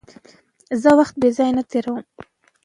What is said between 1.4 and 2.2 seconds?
نه تېرووم.